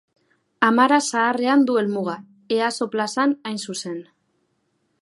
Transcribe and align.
Amara 0.67 0.97
Zaharrean 1.07 1.67
du 1.69 1.75
helmuga, 1.81 2.17
Easo 2.57 2.89
plazan 2.97 3.39
hain 3.51 3.63
zuzen. 3.69 3.99